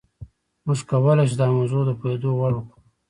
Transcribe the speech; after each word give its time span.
موږ 0.65 0.79
کولای 0.89 1.25
شو 1.31 1.37
دا 1.39 1.47
موضوع 1.57 1.81
د 1.85 1.91
پوهېدو 1.99 2.29
وړ 2.39 2.53
کړو. 2.67 2.73